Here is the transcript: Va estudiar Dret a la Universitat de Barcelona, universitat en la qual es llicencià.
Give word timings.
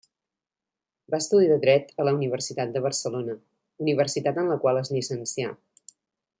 Va 1.15 1.19
estudiar 1.23 1.57
Dret 1.65 1.91
a 2.03 2.07
la 2.07 2.15
Universitat 2.19 2.73
de 2.77 2.83
Barcelona, 2.87 3.37
universitat 3.87 4.43
en 4.45 4.53
la 4.55 4.59
qual 4.65 4.81
es 4.85 4.93
llicencià. 4.97 5.57